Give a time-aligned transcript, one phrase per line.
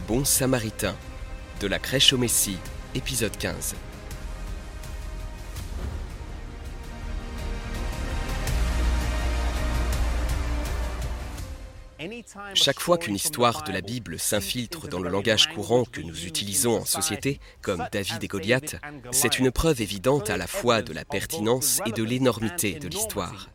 [0.00, 0.96] bon samaritain,
[1.60, 2.58] de la crèche au Messie,
[2.94, 3.74] épisode 15.
[12.54, 16.78] Chaque fois qu'une histoire de la Bible s'infiltre dans le langage courant que nous utilisons
[16.78, 18.76] en société, comme David et Goliath,
[19.10, 23.48] c'est une preuve évidente à la fois de la pertinence et de l'énormité de l'histoire.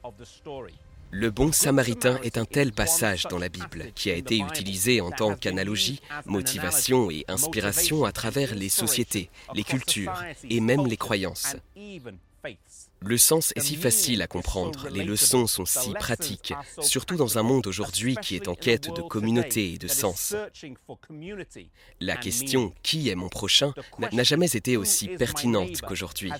[1.11, 5.11] Le bon samaritain est un tel passage dans la Bible qui a été utilisé en
[5.11, 11.55] tant qu'analogie, motivation et inspiration à travers les sociétés, les cultures et même les croyances.
[12.99, 17.43] Le sens est si facile à comprendre, les leçons sont si pratiques, surtout dans un
[17.43, 20.35] monde aujourd'hui qui est en quête de communauté et de sens.
[22.01, 23.73] La question qui est mon prochain
[24.11, 26.31] n'a jamais été aussi pertinente qu'aujourd'hui.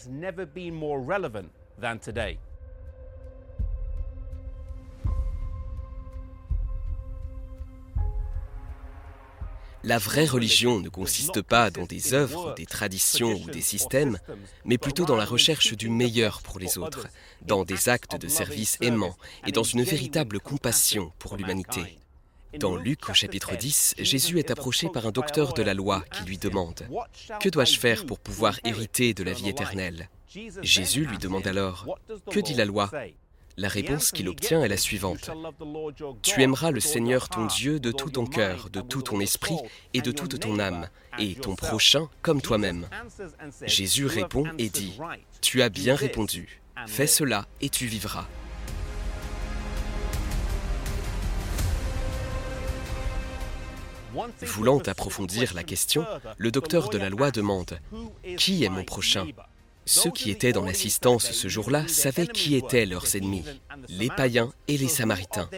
[9.87, 14.19] La vraie religion ne consiste pas dans des œuvres, des traditions ou des systèmes,
[14.65, 17.07] mais plutôt dans la recherche du meilleur pour les autres,
[17.43, 19.15] dans des actes de service aimants
[19.45, 21.99] et dans une véritable compassion pour l'humanité.
[22.59, 26.25] Dans Luc au chapitre 10, Jésus est approché par un docteur de la loi qui
[26.25, 26.85] lui demande⁇
[27.39, 30.09] Que dois-je faire pour pouvoir hériter de la vie éternelle?⁇
[30.63, 31.97] Jésus lui demande alors⁇
[32.29, 32.91] Que dit la loi?
[33.57, 35.31] La réponse qu'il obtient est la suivante.
[36.21, 39.57] Tu aimeras le Seigneur ton Dieu de tout ton cœur, de tout ton esprit
[39.93, 42.87] et de toute ton âme, et ton prochain comme toi-même.
[43.63, 44.97] Jésus répond et dit,
[45.41, 48.27] Tu as bien répondu, fais cela et tu vivras.
[54.41, 56.05] Voulant approfondir la question,
[56.37, 57.79] le docteur de la loi demande,
[58.37, 59.27] Qui est mon prochain?
[59.87, 63.43] Ceux qui étaient dans l'assistance ce jour-là savaient qui étaient leurs ennemis,
[63.89, 65.49] les païens et les samaritains.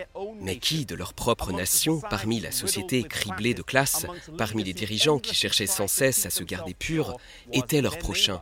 [0.41, 4.05] Mais qui de leur propre nation, parmi la société criblée de classes,
[4.37, 7.17] parmi les dirigeants qui cherchaient sans cesse à se garder purs,
[7.51, 8.41] était leur prochain?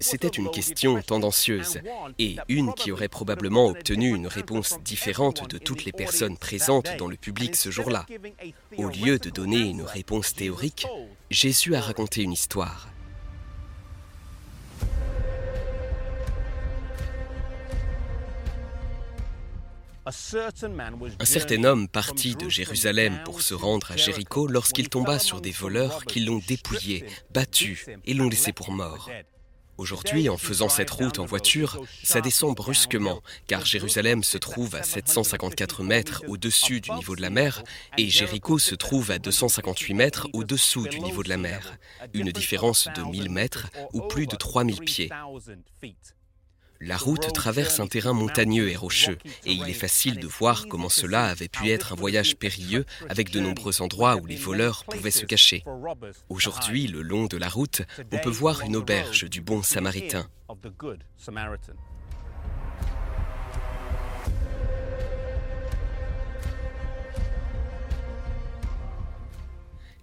[0.00, 1.80] C'était une question tendancieuse
[2.18, 7.08] et une qui aurait probablement obtenu une réponse différente de toutes les personnes présentes dans
[7.08, 8.06] le public ce jour-là.
[8.76, 10.86] Au lieu de donner une réponse théorique,
[11.30, 12.88] Jésus a raconté une histoire.
[20.08, 25.50] Un certain homme partit de Jérusalem pour se rendre à Jéricho lorsqu'il tomba sur des
[25.50, 29.10] voleurs qui l'ont dépouillé, battu et l'ont laissé pour mort.
[29.76, 34.82] Aujourd'hui, en faisant cette route en voiture, ça descend brusquement, car Jérusalem se trouve à
[34.82, 37.62] 754 mètres au-dessus du niveau de la mer,
[37.98, 41.76] et Jéricho se trouve à 258 mètres au-dessous du niveau de la mer,
[42.14, 45.10] une différence de 1000 mètres ou plus de 3000 pieds.
[46.80, 50.88] La route traverse un terrain montagneux et rocheux, et il est facile de voir comment
[50.88, 55.10] cela avait pu être un voyage périlleux avec de nombreux endroits où les voleurs pouvaient
[55.10, 55.64] se cacher.
[56.28, 60.28] Aujourd'hui, le long de la route, on peut voir une auberge du bon samaritain.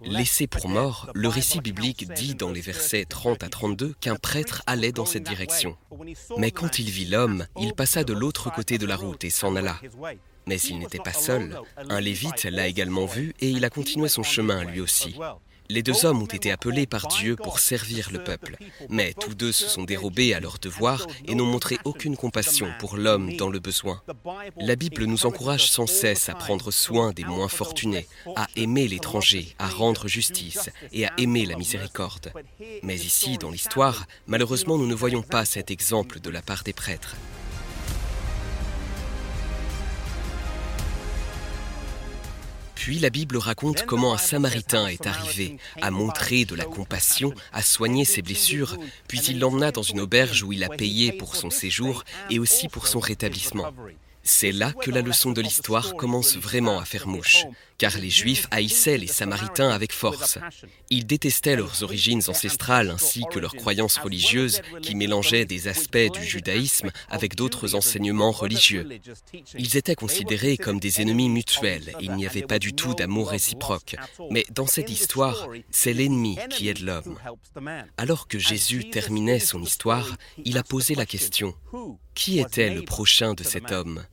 [0.06, 4.62] Laissé pour mort, le récit biblique dit dans les versets 30 à 32 qu'un prêtre
[4.66, 5.76] allait dans cette direction.
[6.38, 9.56] Mais quand il vit l'homme, il passa de l'autre côté de la route et s'en
[9.56, 9.80] alla.
[10.46, 11.58] Mais il n'était pas seul.
[11.88, 15.16] Un lévite l'a également vu et il a continué son chemin lui aussi.
[15.68, 18.56] Les deux hommes ont été appelés par Dieu pour servir le peuple,
[18.88, 22.96] mais tous deux se sont dérobés à leur devoir et n'ont montré aucune compassion pour
[22.96, 24.02] l'homme dans le besoin.
[24.58, 28.06] La Bible nous encourage sans cesse à prendre soin des moins fortunés,
[28.36, 32.32] à aimer l'étranger, à rendre justice et à aimer la miséricorde.
[32.82, 36.72] Mais ici, dans l'histoire, malheureusement, nous ne voyons pas cet exemple de la part des
[36.72, 37.16] prêtres.
[42.86, 47.60] Puis la Bible raconte comment un Samaritain est arrivé, à montrer de la compassion, à
[47.60, 51.50] soigner ses blessures, puis il l'emmena dans une auberge où il a payé pour son
[51.50, 53.72] séjour et aussi pour son rétablissement.
[54.28, 57.44] C'est là que la leçon de l'histoire commence vraiment à faire mouche,
[57.78, 60.38] car les Juifs haïssaient les Samaritains avec force.
[60.90, 66.24] Ils détestaient leurs origines ancestrales ainsi que leurs croyances religieuses qui mélangeaient des aspects du
[66.24, 68.88] judaïsme avec d'autres enseignements religieux.
[69.56, 73.96] Ils étaient considérés comme des ennemis mutuels il n'y avait pas du tout d'amour réciproque.
[74.30, 77.18] Mais dans cette histoire, c'est l'ennemi qui aide l'homme.
[77.96, 81.54] Alors que Jésus terminait son histoire, il a posé la question,
[82.14, 84.04] qui était le prochain de cet homme?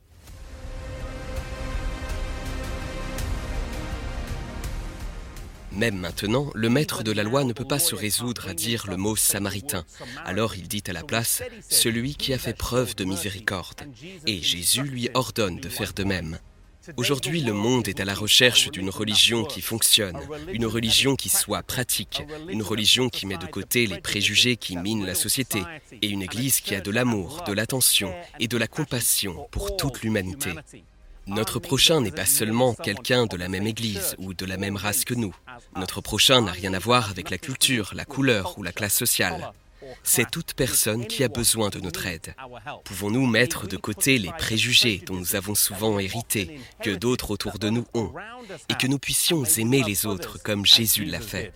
[5.76, 8.98] Même maintenant, le maître de la loi ne peut pas se résoudre à dire le
[8.98, 9.86] mot samaritain.
[10.24, 13.82] Alors il dit à la place, celui qui a fait preuve de miséricorde.
[14.28, 16.38] Et Jésus lui ordonne de faire de même.
[16.98, 20.20] Aujourd'hui, le monde est à la recherche d'une religion qui fonctionne,
[20.52, 25.06] une religion qui soit pratique, une religion qui met de côté les préjugés qui minent
[25.06, 25.64] la société,
[26.02, 30.02] et une Église qui a de l'amour, de l'attention et de la compassion pour toute
[30.02, 30.52] l'humanité.
[31.28, 35.06] Notre prochain n'est pas seulement quelqu'un de la même Église ou de la même race
[35.06, 35.34] que nous.
[35.76, 39.54] Notre prochain n'a rien à voir avec la culture, la couleur ou la classe sociale.
[40.04, 42.36] C'est toute personne qui a besoin de notre aide.
[42.84, 47.70] Pouvons-nous mettre de côté les préjugés dont nous avons souvent hérité, que d'autres autour de
[47.70, 48.14] nous ont,
[48.70, 51.54] et que nous puissions aimer les autres comme Jésus l'a fait?